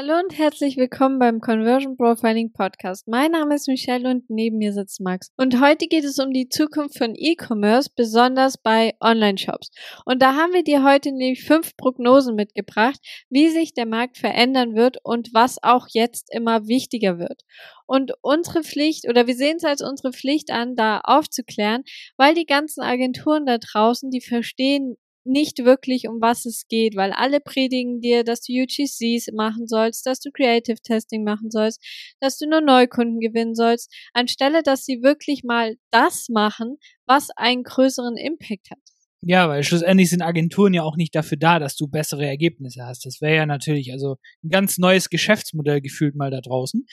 [0.00, 3.08] Hallo und herzlich willkommen beim Conversion Profiling Podcast.
[3.08, 5.32] Mein Name ist Michelle und neben mir sitzt Max.
[5.36, 9.72] Und heute geht es um die Zukunft von E-Commerce, besonders bei Online-Shops.
[10.04, 14.76] Und da haben wir dir heute nämlich fünf Prognosen mitgebracht, wie sich der Markt verändern
[14.76, 17.42] wird und was auch jetzt immer wichtiger wird.
[17.86, 21.82] Und unsere Pflicht, oder wir sehen es als unsere Pflicht an, da aufzuklären,
[22.16, 24.96] weil die ganzen Agenturen da draußen, die verstehen
[25.28, 30.06] nicht wirklich, um was es geht, weil alle predigen dir, dass du UGCs machen sollst,
[30.06, 31.80] dass du Creative Testing machen sollst,
[32.20, 37.62] dass du nur Neukunden gewinnen sollst, anstelle dass sie wirklich mal das machen, was einen
[37.62, 38.78] größeren Impact hat.
[39.20, 43.04] Ja, weil schlussendlich sind Agenturen ja auch nicht dafür da, dass du bessere Ergebnisse hast.
[43.04, 46.86] Das wäre ja natürlich also ein ganz neues Geschäftsmodell gefühlt mal da draußen.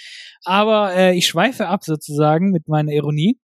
[0.44, 3.40] Aber äh, ich schweife ab sozusagen mit meiner Ironie.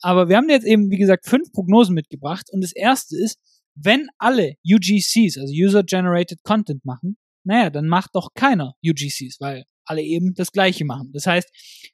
[0.00, 2.48] Aber wir haben jetzt eben, wie gesagt, fünf Prognosen mitgebracht.
[2.50, 3.38] Und das erste ist,
[3.76, 10.02] wenn alle UGCs, also User-Generated Content machen, naja, dann macht doch keiner UGCs, weil alle
[10.02, 11.12] eben das Gleiche machen.
[11.12, 11.48] Das heißt,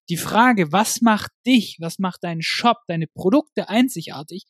[0.09, 4.45] die Frage, was macht dich, was macht deinen Shop, deine Produkte einzigartig,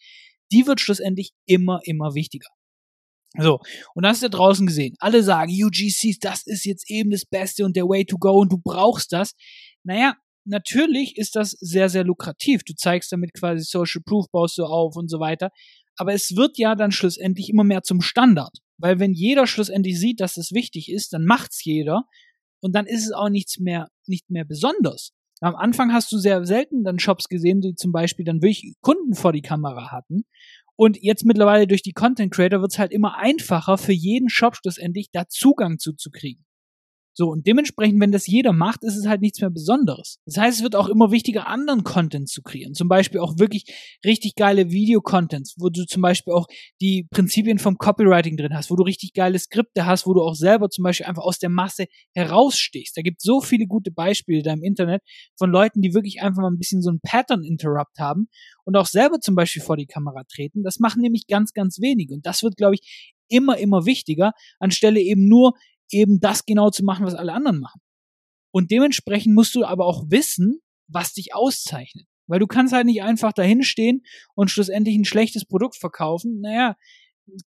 [0.52, 2.48] die wird schlussendlich immer, immer wichtiger.
[3.38, 3.60] So,
[3.94, 4.94] und das ist ja draußen gesehen.
[4.98, 8.52] Alle sagen, UGCs, das ist jetzt eben das Beste und der Way to go und
[8.52, 9.34] du brauchst das.
[9.82, 12.62] Naja, natürlich ist das sehr, sehr lukrativ.
[12.62, 15.50] Du zeigst damit quasi Social Proof, baust du auf und so weiter.
[16.02, 18.58] Aber es wird ja dann schlussendlich immer mehr zum Standard.
[18.76, 22.06] Weil wenn jeder schlussendlich sieht, dass es wichtig ist, dann macht's jeder.
[22.60, 25.12] Und dann ist es auch nichts mehr, nicht mehr besonders.
[25.40, 29.14] Am Anfang hast du sehr selten dann Shops gesehen, die zum Beispiel dann wirklich Kunden
[29.14, 30.24] vor die Kamera hatten.
[30.74, 34.56] Und jetzt mittlerweile durch die Content Creator wird es halt immer einfacher für jeden Shop
[34.56, 36.44] schlussendlich da Zugang zu, zu kriegen.
[37.14, 40.18] So, und dementsprechend, wenn das jeder macht, ist es halt nichts mehr Besonderes.
[40.24, 42.74] Das heißt, es wird auch immer wichtiger, anderen Content zu kreieren.
[42.74, 43.64] Zum Beispiel auch wirklich
[44.04, 46.46] richtig geile Videocontents, wo du zum Beispiel auch
[46.80, 50.34] die Prinzipien vom Copywriting drin hast, wo du richtig geile Skripte hast, wo du auch
[50.34, 52.96] selber zum Beispiel einfach aus der Masse herausstichst.
[52.96, 55.02] Da gibt es so viele gute Beispiele da im Internet
[55.36, 58.28] von Leuten, die wirklich einfach mal ein bisschen so ein Pattern-Interrupt haben
[58.64, 60.62] und auch selber zum Beispiel vor die Kamera treten.
[60.62, 62.14] Das machen nämlich ganz, ganz wenige.
[62.14, 65.54] Und das wird, glaube ich, immer, immer wichtiger, anstelle eben nur
[65.92, 67.80] eben das genau zu machen, was alle anderen machen.
[68.52, 72.06] Und dementsprechend musst du aber auch wissen, was dich auszeichnet.
[72.26, 74.02] Weil du kannst halt nicht einfach dahin stehen
[74.34, 76.40] und schlussendlich ein schlechtes Produkt verkaufen.
[76.40, 76.76] Naja,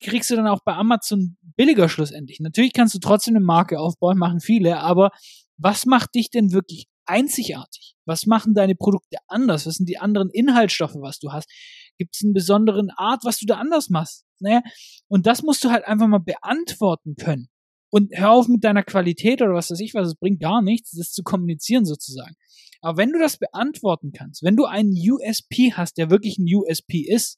[0.01, 2.39] kriegst du dann auch bei Amazon billiger schlussendlich.
[2.39, 5.11] Natürlich kannst du trotzdem eine Marke aufbauen, machen viele, aber
[5.57, 7.95] was macht dich denn wirklich einzigartig?
[8.05, 9.65] Was machen deine Produkte anders?
[9.65, 11.49] Was sind die anderen Inhaltsstoffe, was du hast?
[11.97, 14.25] Gibt es eine besondere Art, was du da anders machst?
[14.39, 14.61] Naja,
[15.07, 17.49] und das musst du halt einfach mal beantworten können.
[17.93, 20.93] Und hör auf mit deiner Qualität oder was weiß ich was, es bringt gar nichts,
[20.97, 22.33] das zu kommunizieren sozusagen.
[22.81, 27.05] Aber wenn du das beantworten kannst, wenn du einen USP hast, der wirklich ein USP
[27.07, 27.37] ist,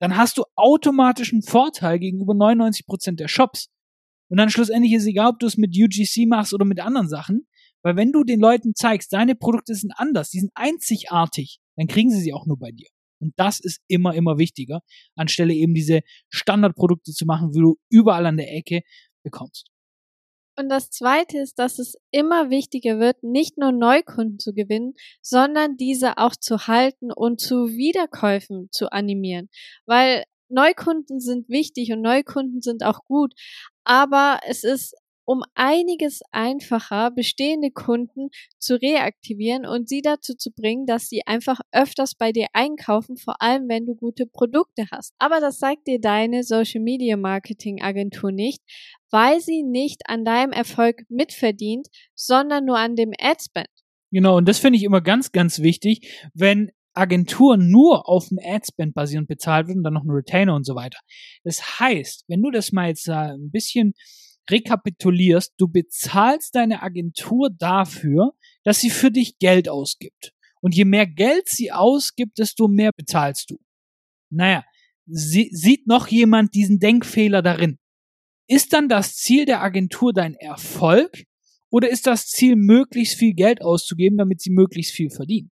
[0.00, 3.68] dann hast du automatisch einen Vorteil gegenüber 99% der Shops.
[4.28, 7.46] Und dann schlussendlich ist egal, ob du es mit UGC machst oder mit anderen Sachen,
[7.84, 12.10] weil wenn du den Leuten zeigst, deine Produkte sind anders, die sind einzigartig, dann kriegen
[12.10, 12.88] sie sie auch nur bei dir.
[13.20, 14.80] Und das ist immer, immer wichtiger,
[15.14, 16.00] anstelle eben diese
[16.30, 18.82] Standardprodukte zu machen, wie du überall an der Ecke
[19.30, 19.70] bekommst.
[20.58, 25.76] Und das Zweite ist, dass es immer wichtiger wird, nicht nur Neukunden zu gewinnen, sondern
[25.76, 29.50] diese auch zu halten und zu Wiederkäufen zu animieren.
[29.86, 33.34] Weil Neukunden sind wichtig und Neukunden sind auch gut,
[33.84, 34.96] aber es ist
[35.28, 41.60] um einiges einfacher, bestehende Kunden zu reaktivieren und sie dazu zu bringen, dass sie einfach
[41.70, 45.12] öfters bei dir einkaufen, vor allem wenn du gute Produkte hast.
[45.18, 48.62] Aber das sagt dir deine Social Media Marketing Agentur nicht,
[49.10, 53.68] weil sie nicht an deinem Erfolg mitverdient, sondern nur an dem Adspend.
[54.10, 58.94] Genau, und das finde ich immer ganz, ganz wichtig, wenn Agenturen nur auf dem Adspend
[58.94, 60.98] basierend bezahlt wird dann noch ein Retainer und so weiter.
[61.44, 63.92] Das heißt, wenn du das mal jetzt äh, ein bisschen
[64.50, 68.32] rekapitulierst, du bezahlst deine Agentur dafür,
[68.64, 70.32] dass sie für dich Geld ausgibt.
[70.60, 73.58] Und je mehr Geld sie ausgibt, desto mehr bezahlst du.
[74.30, 74.64] Naja,
[75.06, 77.78] sie, sieht noch jemand diesen Denkfehler darin?
[78.48, 81.24] Ist dann das Ziel der Agentur dein Erfolg
[81.70, 85.50] oder ist das Ziel, möglichst viel Geld auszugeben, damit sie möglichst viel verdienen?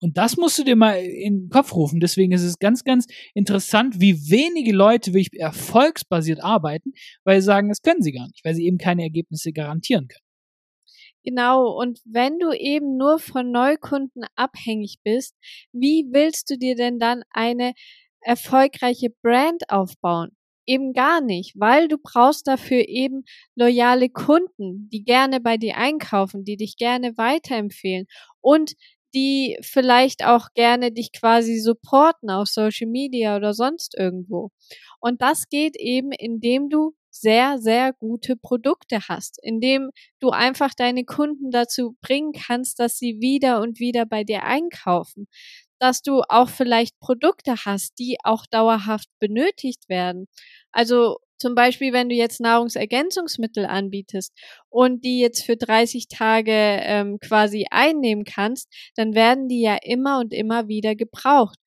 [0.00, 2.00] Und das musst du dir mal in den Kopf rufen.
[2.00, 6.92] Deswegen ist es ganz, ganz interessant, wie wenige Leute wirklich erfolgsbasiert arbeiten,
[7.24, 10.28] weil sie sagen, das können sie gar nicht, weil sie eben keine Ergebnisse garantieren können.
[11.24, 15.34] Genau, und wenn du eben nur von Neukunden abhängig bist,
[15.72, 17.74] wie willst du dir denn dann eine
[18.20, 20.30] erfolgreiche Brand aufbauen?
[20.66, 23.24] Eben gar nicht, weil du brauchst dafür eben
[23.56, 28.06] loyale Kunden, die gerne bei dir einkaufen, die dich gerne weiterempfehlen
[28.40, 28.74] und
[29.14, 34.50] die vielleicht auch gerne dich quasi supporten auf Social Media oder sonst irgendwo.
[35.00, 39.90] Und das geht eben, indem du sehr, sehr gute Produkte hast, indem
[40.20, 45.26] du einfach deine Kunden dazu bringen kannst, dass sie wieder und wieder bei dir einkaufen,
[45.80, 50.26] dass du auch vielleicht Produkte hast, die auch dauerhaft benötigt werden.
[50.72, 54.32] Also zum Beispiel, wenn du jetzt Nahrungsergänzungsmittel anbietest
[54.68, 60.18] und die jetzt für 30 Tage ähm, quasi einnehmen kannst, dann werden die ja immer
[60.18, 61.58] und immer wieder gebraucht.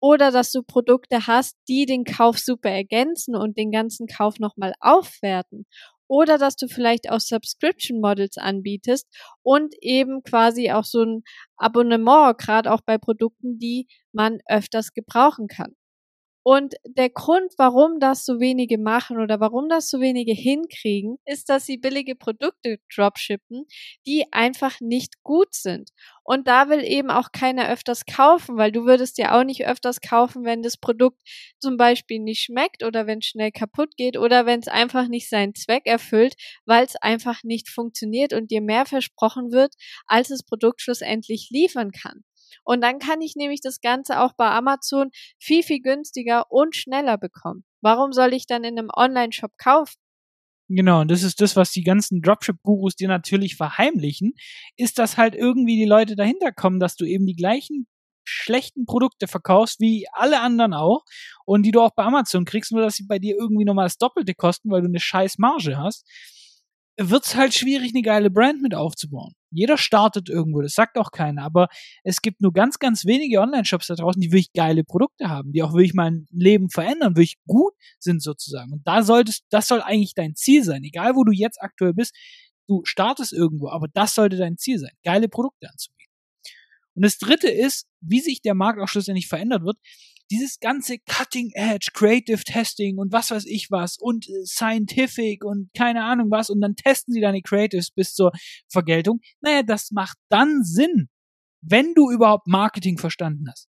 [0.00, 4.72] Oder dass du Produkte hast, die den Kauf super ergänzen und den ganzen Kauf nochmal
[4.80, 5.66] aufwerten.
[6.08, 9.06] Oder dass du vielleicht auch Subscription Models anbietest
[9.42, 11.22] und eben quasi auch so ein
[11.56, 15.74] Abonnement, gerade auch bei Produkten, die man öfters gebrauchen kann.
[16.50, 21.50] Und der Grund, warum das so wenige machen oder warum das so wenige hinkriegen, ist,
[21.50, 23.66] dass sie billige Produkte dropshippen,
[24.06, 25.90] die einfach nicht gut sind.
[26.24, 30.00] Und da will eben auch keiner öfters kaufen, weil du würdest ja auch nicht öfters
[30.00, 31.20] kaufen, wenn das Produkt
[31.60, 35.28] zum Beispiel nicht schmeckt oder wenn es schnell kaputt geht oder wenn es einfach nicht
[35.28, 36.34] seinen Zweck erfüllt,
[36.64, 39.74] weil es einfach nicht funktioniert und dir mehr versprochen wird,
[40.06, 42.24] als das Produkt schlussendlich liefern kann.
[42.64, 47.18] Und dann kann ich nämlich das Ganze auch bei Amazon viel, viel günstiger und schneller
[47.18, 47.64] bekommen.
[47.80, 49.96] Warum soll ich dann in einem Online-Shop kaufen?
[50.68, 54.34] Genau, und das ist das, was die ganzen Dropship-Gurus dir natürlich verheimlichen,
[54.76, 57.86] ist, dass halt irgendwie die Leute dahinter kommen, dass du eben die gleichen
[58.24, 61.04] schlechten Produkte verkaufst wie alle anderen auch
[61.46, 63.96] und die du auch bei Amazon kriegst, nur dass sie bei dir irgendwie nochmal das
[63.96, 66.04] Doppelte kosten, weil du eine scheiß Marge hast
[66.98, 69.34] wird es halt schwierig, eine geile Brand mit aufzubauen.
[69.50, 71.68] Jeder startet irgendwo, das sagt auch keiner, aber
[72.04, 75.62] es gibt nur ganz, ganz wenige Online-Shops da draußen, die wirklich geile Produkte haben, die
[75.62, 78.72] auch wirklich mein Leben verändern, wirklich gut sind sozusagen.
[78.72, 82.14] Und da solltest, das soll eigentlich dein Ziel sein, egal wo du jetzt aktuell bist,
[82.68, 86.12] du startest irgendwo, aber das sollte dein Ziel sein, geile Produkte anzubieten.
[86.94, 89.78] Und das dritte ist, wie sich der Markt auch schlussendlich verändert wird
[90.30, 95.70] dieses ganze Cutting Edge, Creative Testing und was weiß ich was und äh, Scientific und
[95.74, 98.32] keine Ahnung was und dann testen sie deine Creatives bis zur
[98.68, 99.20] Vergeltung.
[99.40, 101.08] Naja, das macht dann Sinn,
[101.60, 103.68] wenn du überhaupt Marketing verstanden hast.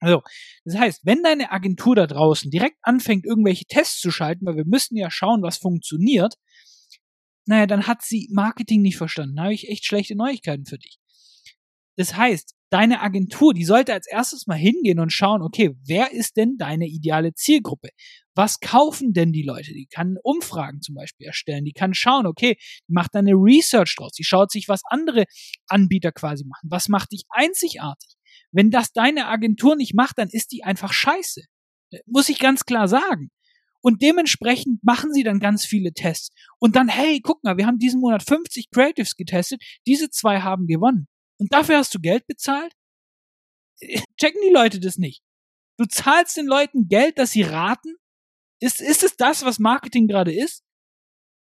[0.00, 0.22] Also,
[0.64, 4.66] das heißt, wenn deine Agentur da draußen direkt anfängt, irgendwelche Tests zu schalten, weil wir
[4.66, 6.34] müssen ja schauen, was funktioniert,
[7.46, 9.36] naja, dann hat sie Marketing nicht verstanden.
[9.36, 10.98] Da habe ich echt schlechte Neuigkeiten für dich.
[11.96, 16.36] Das heißt, deine Agentur, die sollte als erstes mal hingehen und schauen, okay, wer ist
[16.36, 17.90] denn deine ideale Zielgruppe?
[18.34, 19.72] Was kaufen denn die Leute?
[19.72, 22.56] Die kann Umfragen zum Beispiel erstellen, die kann schauen, okay,
[22.88, 25.24] die macht eine Research draus, die schaut sich, was andere
[25.68, 26.68] Anbieter quasi machen.
[26.70, 28.16] Was macht dich einzigartig?
[28.52, 31.42] Wenn das deine Agentur nicht macht, dann ist die einfach scheiße.
[32.06, 33.30] Muss ich ganz klar sagen.
[33.80, 36.34] Und dementsprechend machen sie dann ganz viele Tests.
[36.58, 40.66] Und dann, hey, guck mal, wir haben diesen Monat 50 Creatives getestet, diese zwei haben
[40.66, 41.06] gewonnen.
[41.38, 42.72] Und dafür hast du Geld bezahlt?
[44.20, 45.22] Checken die Leute das nicht?
[45.78, 47.96] Du zahlst den Leuten Geld, dass sie raten?
[48.60, 50.64] Ist, ist es das, was Marketing gerade ist?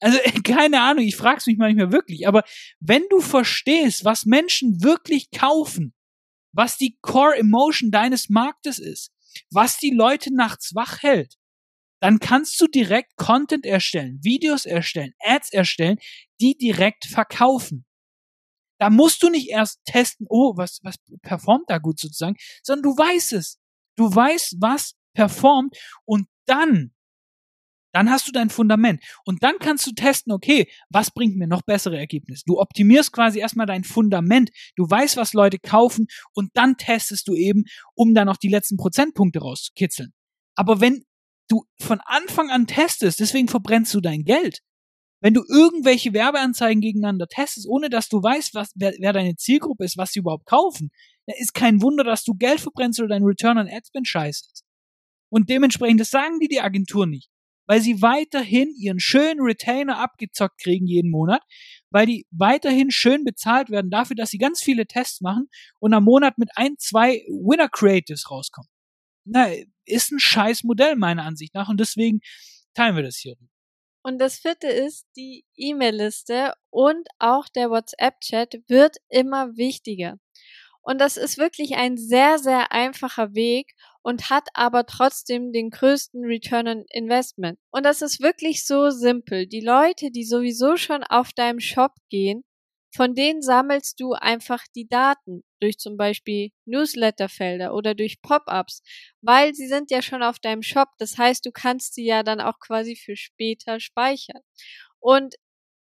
[0.00, 2.43] Also, keine Ahnung, ich frage es mich manchmal wirklich, aber
[2.81, 5.95] wenn du verstehst, was Menschen wirklich kaufen,
[6.53, 9.12] was die Core Emotion deines Marktes ist,
[9.50, 11.37] was die Leute nachts wach hält,
[12.00, 15.99] dann kannst du direkt Content erstellen, Videos erstellen, Ads erstellen,
[16.41, 17.87] die direkt verkaufen.
[18.82, 22.34] Da musst du nicht erst testen, oh, was, was performt da gut sozusagen,
[22.64, 23.61] sondern du weißt es.
[23.96, 26.93] Du weißt, was performt und dann,
[27.93, 29.00] dann hast du dein Fundament.
[29.25, 32.43] Und dann kannst du testen, okay, was bringt mir noch bessere Ergebnisse?
[32.44, 34.50] Du optimierst quasi erstmal dein Fundament.
[34.75, 37.62] Du weißt, was Leute kaufen und dann testest du eben,
[37.95, 40.12] um da noch die letzten Prozentpunkte rauszukitzeln.
[40.57, 41.04] Aber wenn
[41.47, 44.59] du von Anfang an testest, deswegen verbrennst du dein Geld.
[45.23, 49.85] Wenn du irgendwelche Werbeanzeigen gegeneinander testest, ohne dass du weißt, was, wer, wer deine Zielgruppe
[49.85, 50.91] ist, was sie überhaupt kaufen,
[51.26, 54.45] dann ist kein Wunder, dass du Geld verbrennst oder dein Return on Ad Spend scheiße
[54.52, 54.64] ist.
[55.31, 57.31] Und dementsprechend, das sagen die die Agentur nicht.
[57.69, 61.43] Weil sie weiterhin ihren schönen Retainer abgezockt kriegen jeden Monat,
[61.91, 65.47] weil die weiterhin schön bezahlt werden dafür, dass sie ganz viele Tests machen
[65.79, 68.69] und am Monat mit ein, zwei Winner Creatives rauskommen.
[69.25, 69.47] Na,
[69.87, 72.19] ist ein scheiß Modell meiner Ansicht nach und deswegen
[72.75, 73.37] teilen wir das hier.
[74.02, 80.18] Und das vierte ist, die E-Mail-Liste und auch der WhatsApp-Chat wird immer wichtiger.
[80.82, 86.25] Und das ist wirklich ein sehr, sehr einfacher Weg und hat aber trotzdem den größten
[86.25, 87.59] Return on Investment.
[87.71, 89.47] Und das ist wirklich so simpel.
[89.47, 92.42] Die Leute, die sowieso schon auf deinem Shop gehen,
[92.94, 98.82] von denen sammelst du einfach die Daten durch zum Beispiel Newsletterfelder oder durch Pop-ups,
[99.22, 100.88] weil sie sind ja schon auf deinem Shop.
[100.99, 104.42] Das heißt, du kannst sie ja dann auch quasi für später speichern.
[105.00, 105.34] Und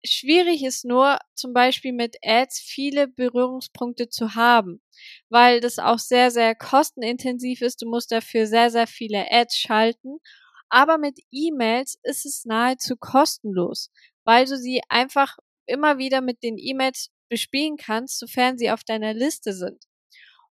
[0.05, 4.83] schwierig ist nur zum Beispiel mit Ads viele Berührungspunkte zu haben,
[5.29, 7.83] weil das auch sehr, sehr kostenintensiv ist.
[7.83, 10.19] Du musst dafür sehr, sehr viele Ads schalten
[10.71, 13.91] Aber mit E-Mails ist es nahezu kostenlos,
[14.25, 15.37] weil du sie einfach
[15.67, 19.85] immer wieder mit den E-Mails bespielen kannst, sofern sie auf deiner Liste sind.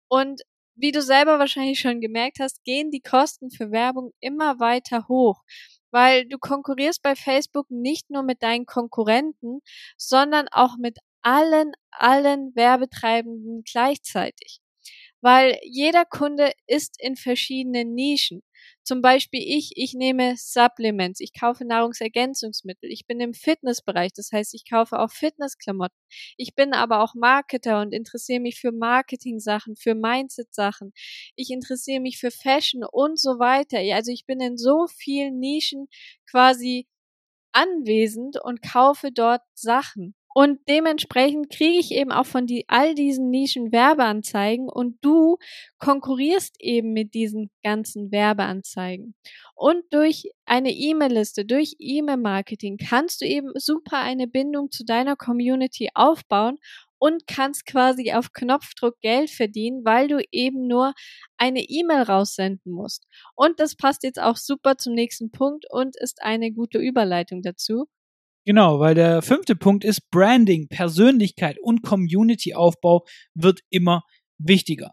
[0.07, 0.41] Und
[0.75, 5.41] wie du selber wahrscheinlich schon gemerkt hast, gehen die Kosten für Werbung immer weiter hoch,
[5.91, 9.59] weil du konkurrierst bei Facebook nicht nur mit deinen Konkurrenten,
[9.97, 14.61] sondern auch mit allen, allen Werbetreibenden gleichzeitig
[15.21, 18.43] weil jeder Kunde ist in verschiedenen Nischen.
[18.83, 24.53] Zum Beispiel ich, ich nehme Supplements, ich kaufe Nahrungsergänzungsmittel, ich bin im Fitnessbereich, das heißt,
[24.53, 25.97] ich kaufe auch Fitnessklamotten.
[26.37, 30.93] Ich bin aber auch Marketer und interessiere mich für Marketing-Sachen, für Mindset-Sachen.
[31.35, 33.79] Ich interessiere mich für Fashion und so weiter.
[33.93, 35.87] Also ich bin in so vielen Nischen
[36.29, 36.87] quasi
[37.53, 40.15] anwesend und kaufe dort Sachen.
[40.33, 45.37] Und dementsprechend kriege ich eben auch von die, all diesen Nischen Werbeanzeigen und du
[45.79, 49.15] konkurrierst eben mit diesen ganzen Werbeanzeigen.
[49.55, 55.89] Und durch eine E-Mail-Liste, durch E-Mail-Marketing kannst du eben super eine Bindung zu deiner Community
[55.93, 56.57] aufbauen
[56.97, 60.93] und kannst quasi auf Knopfdruck Geld verdienen, weil du eben nur
[61.37, 63.07] eine E-Mail raussenden musst.
[63.35, 67.87] Und das passt jetzt auch super zum nächsten Punkt und ist eine gute Überleitung dazu.
[68.45, 73.05] Genau, weil der fünfte Punkt ist Branding, Persönlichkeit und Community-Aufbau
[73.35, 74.03] wird immer
[74.39, 74.91] wichtiger.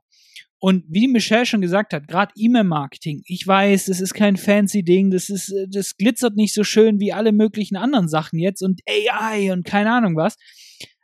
[0.60, 5.10] Und wie Michelle schon gesagt hat, gerade E-Mail-Marketing, ich weiß, das ist kein fancy Ding,
[5.10, 9.52] das ist, das glitzert nicht so schön wie alle möglichen anderen Sachen jetzt und AI
[9.52, 10.36] und keine Ahnung was.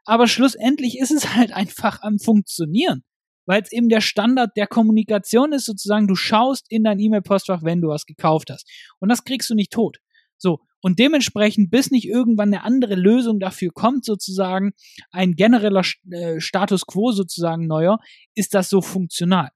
[0.05, 3.03] Aber schlussendlich ist es halt einfach am Funktionieren.
[3.47, 7.83] Weil es eben der Standard der Kommunikation ist, sozusagen, du schaust in dein E-Mail-Postfach, wenn
[7.83, 8.67] du was gekauft hast.
[9.01, 9.99] Und das kriegst du nicht tot.
[10.39, 10.61] So.
[10.81, 14.73] Und dementsprechend, bis nicht irgendwann eine andere Lösung dafür kommt, sozusagen,
[15.11, 17.99] ein genereller äh, Status quo sozusagen neuer,
[18.35, 19.51] ist das so funktional.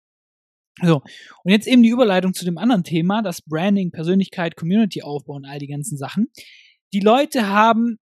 [0.82, 1.02] So,
[1.42, 5.44] und jetzt eben die Überleitung zu dem anderen Thema, das Branding, Persönlichkeit, Community Aufbau und
[5.44, 6.28] all die ganzen Sachen.
[6.92, 7.98] Die Leute haben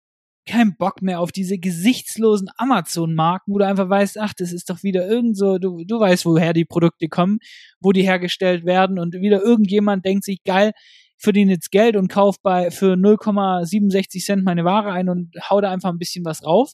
[0.47, 4.83] keinen Bock mehr auf diese gesichtslosen Amazon-Marken, wo du einfach weißt, ach, das ist doch
[4.83, 7.39] wieder irgend so, du, du weißt, woher die Produkte kommen,
[7.81, 10.73] wo die hergestellt werden und wieder irgendjemand denkt sich, geil,
[11.21, 15.71] verdiene jetzt Geld und kaufe bei für 0,67 Cent meine Ware ein und hau da
[15.71, 16.73] einfach ein bisschen was rauf.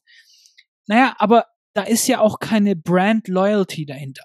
[0.87, 4.25] Naja, aber da ist ja auch keine Brand Loyalty dahinter.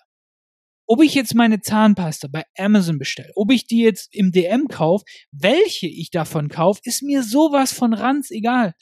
[0.88, 5.06] Ob ich jetzt meine Zahnpasta bei Amazon bestelle, ob ich die jetzt im DM kaufe,
[5.32, 8.74] welche ich davon kaufe, ist mir sowas von Ranz egal.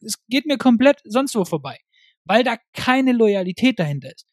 [0.00, 1.78] Es geht mir komplett sonst wo vorbei,
[2.24, 4.26] weil da keine Loyalität dahinter ist.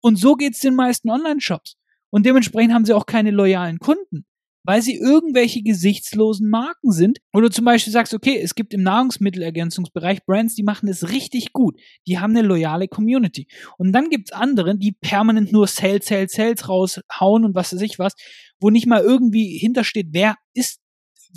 [0.00, 1.76] Und so geht's den meisten Online-Shops.
[2.10, 4.26] Und dementsprechend haben sie auch keine loyalen Kunden
[4.64, 7.18] weil sie irgendwelche gesichtslosen Marken sind.
[7.32, 11.78] Oder zum Beispiel sagst, okay, es gibt im Nahrungsmittelergänzungsbereich Brands, die machen es richtig gut.
[12.06, 13.46] Die haben eine loyale Community.
[13.76, 17.98] Und dann gibt's andere, die permanent nur Sales, Sales, Sales raushauen und was weiß ich
[17.98, 18.14] was,
[18.58, 20.80] wo nicht mal irgendwie hintersteht, wer ist,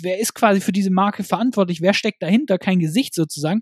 [0.00, 3.60] wer ist quasi für diese Marke verantwortlich, wer steckt dahinter, kein Gesicht sozusagen.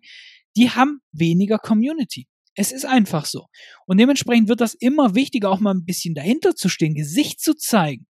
[0.56, 2.28] Die haben weniger Community.
[2.54, 3.46] Es ist einfach so.
[3.86, 7.54] Und dementsprechend wird das immer wichtiger, auch mal ein bisschen dahinter zu stehen, Gesicht zu
[7.54, 8.06] zeigen.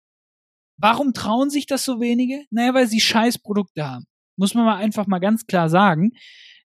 [0.81, 2.43] Warum trauen sich das so wenige?
[2.49, 4.05] Naja, weil sie scheiß Produkte haben.
[4.35, 6.13] Muss man mal einfach mal ganz klar sagen.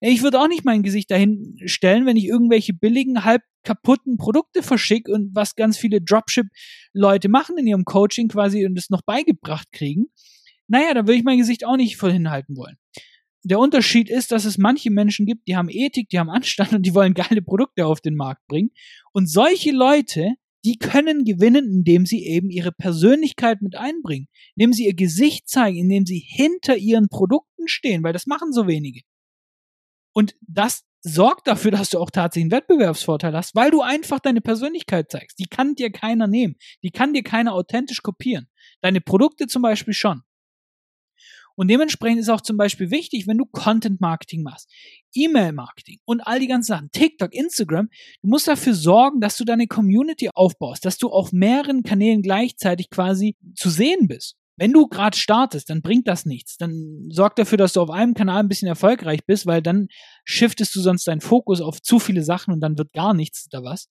[0.00, 4.62] Ich würde auch nicht mein Gesicht dahin stellen, wenn ich irgendwelche billigen, halb kaputten Produkte
[4.62, 9.70] verschicke und was ganz viele Dropship-Leute machen in ihrem Coaching quasi und es noch beigebracht
[9.72, 10.06] kriegen.
[10.66, 12.76] Naja, da würde ich mein Gesicht auch nicht voll hinhalten wollen.
[13.44, 16.82] Der Unterschied ist, dass es manche Menschen gibt, die haben Ethik, die haben Anstand und
[16.82, 18.70] die wollen geile Produkte auf den Markt bringen.
[19.12, 20.34] Und solche Leute,
[20.66, 25.78] die können gewinnen, indem sie eben ihre Persönlichkeit mit einbringen, indem sie ihr Gesicht zeigen,
[25.78, 29.02] indem sie hinter ihren Produkten stehen, weil das machen so wenige.
[30.12, 34.40] Und das sorgt dafür, dass du auch tatsächlich einen Wettbewerbsvorteil hast, weil du einfach deine
[34.40, 35.38] Persönlichkeit zeigst.
[35.38, 36.56] Die kann dir keiner nehmen.
[36.82, 38.48] Die kann dir keiner authentisch kopieren.
[38.80, 40.22] Deine Produkte zum Beispiel schon.
[41.56, 44.70] Und dementsprechend ist auch zum Beispiel wichtig, wenn du Content Marketing machst,
[45.14, 47.88] E-Mail Marketing und all die ganzen Sachen, TikTok, Instagram,
[48.22, 52.90] du musst dafür sorgen, dass du deine Community aufbaust, dass du auf mehreren Kanälen gleichzeitig
[52.90, 54.36] quasi zu sehen bist.
[54.56, 56.56] Wenn du gerade startest, dann bringt das nichts.
[56.56, 59.88] Dann sorg dafür, dass du auf einem Kanal ein bisschen erfolgreich bist, weil dann
[60.24, 63.62] shiftest du sonst deinen Fokus auf zu viele Sachen und dann wird gar nichts da
[63.62, 63.88] was.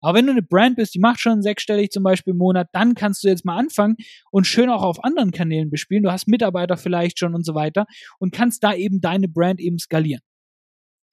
[0.00, 2.94] Aber wenn du eine Brand bist, die macht schon sechsstellig zum Beispiel im Monat, dann
[2.94, 3.96] kannst du jetzt mal anfangen
[4.30, 6.02] und schön auch auf anderen Kanälen bespielen.
[6.02, 7.86] Du hast Mitarbeiter vielleicht schon und so weiter
[8.18, 10.22] und kannst da eben deine Brand eben skalieren.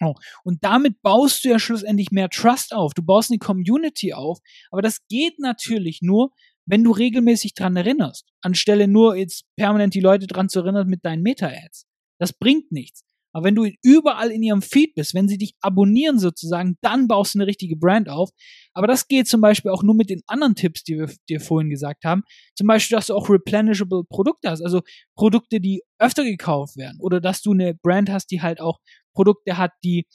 [0.01, 0.15] Oh.
[0.43, 2.93] Und damit baust du ja schlussendlich mehr Trust auf.
[2.93, 4.39] Du baust eine Community auf.
[4.69, 6.31] Aber das geht natürlich nur,
[6.65, 11.03] wenn du regelmäßig dran erinnerst, anstelle nur jetzt permanent die Leute dran zu erinnern mit
[11.05, 11.85] deinen Meta-Ads.
[12.19, 13.03] Das bringt nichts.
[13.35, 17.33] Aber wenn du überall in ihrem Feed bist, wenn sie dich abonnieren sozusagen, dann baust
[17.33, 18.29] du eine richtige Brand auf.
[18.73, 21.71] Aber das geht zum Beispiel auch nur mit den anderen Tipps, die wir dir vorhin
[21.71, 22.21] gesagt haben.
[22.55, 24.81] Zum Beispiel, dass du auch replenishable Produkte hast, also
[25.15, 26.99] Produkte, die öfter gekauft werden.
[27.01, 28.79] Oder dass du eine Brand hast, die halt auch
[29.15, 30.05] Produkte hat, die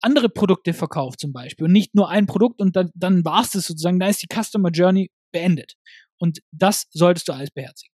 [0.00, 3.50] andere Produkte verkauft zum Beispiel und nicht nur ein Produkt und dann, dann war es
[3.50, 5.74] das sozusagen, da ist die Customer Journey beendet.
[6.18, 7.92] Und das solltest du alles beherzigen.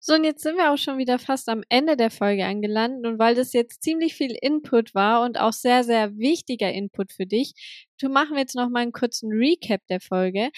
[0.00, 3.06] So, und jetzt sind wir auch schon wieder fast am Ende der Folge angelandet.
[3.10, 7.26] Und weil das jetzt ziemlich viel Input war und auch sehr, sehr wichtiger Input für
[7.26, 7.54] dich,
[8.02, 10.50] machen wir jetzt noch mal einen kurzen Recap der Folge.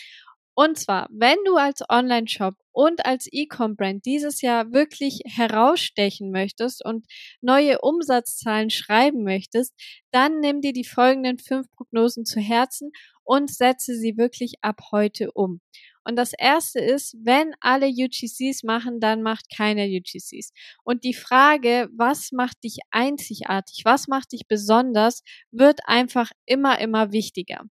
[0.54, 7.06] Und zwar, wenn du als Online-Shop und als E-Com-Brand dieses Jahr wirklich herausstechen möchtest und
[7.40, 9.72] neue Umsatzzahlen schreiben möchtest,
[10.10, 12.90] dann nimm dir die folgenden fünf Prognosen zu Herzen
[13.22, 15.60] und setze sie wirklich ab heute um.
[16.08, 20.54] Und das erste ist, wenn alle UGCs machen, dann macht keiner UGCs.
[20.82, 27.12] Und die Frage, was macht dich einzigartig, was macht dich besonders, wird einfach immer, immer
[27.12, 27.64] wichtiger.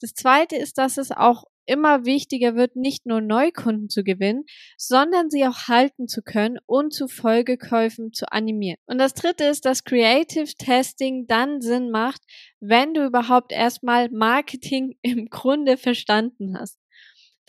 [0.00, 4.46] Das zweite ist, dass es auch immer wichtiger wird, nicht nur Neukunden zu gewinnen,
[4.76, 8.78] sondern sie auch halten zu können und zu Folgekäufen zu animieren.
[8.86, 12.22] Und das dritte ist, dass Creative Testing dann Sinn macht,
[12.58, 16.79] wenn du überhaupt erstmal Marketing im Grunde verstanden hast.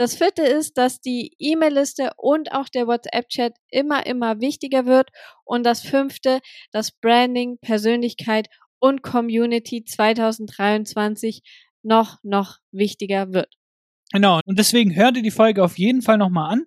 [0.02, 5.12] Das vierte ist, dass die E-Mail-Liste und auch der WhatsApp-Chat immer, immer wichtiger wird.
[5.44, 6.40] Und das fünfte,
[6.72, 8.48] dass Branding, Persönlichkeit
[8.80, 11.44] und Community 2023
[11.84, 13.54] noch, noch wichtiger wird.
[14.14, 16.66] Genau, und deswegen hör dir die Folge auf jeden Fall nochmal an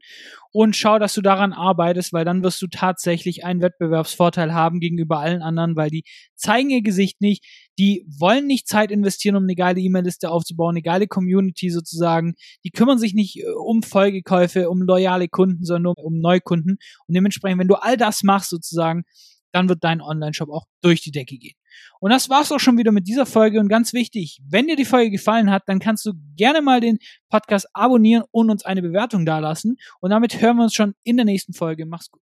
[0.50, 5.18] und schau, dass du daran arbeitest, weil dann wirst du tatsächlich einen Wettbewerbsvorteil haben gegenüber
[5.18, 6.04] allen anderen, weil die
[6.36, 7.44] zeigen ihr Gesicht nicht,
[7.78, 12.34] die wollen nicht Zeit investieren, um eine geile E-Mail-Liste aufzubauen, eine geile Community sozusagen,
[12.64, 17.14] die kümmern sich nicht äh, um Folgekäufe, um loyale Kunden, sondern nur um Neukunden und
[17.14, 19.02] dementsprechend, wenn du all das machst sozusagen,
[19.52, 21.54] dann wird dein Online-Shop auch durch die Decke gehen.
[22.00, 23.60] Und das war's auch schon wieder mit dieser Folge.
[23.60, 26.98] Und ganz wichtig, wenn dir die Folge gefallen hat, dann kannst du gerne mal den
[27.30, 29.76] Podcast abonnieren und uns eine Bewertung dalassen.
[30.00, 31.86] Und damit hören wir uns schon in der nächsten Folge.
[31.86, 32.12] Mach's gut.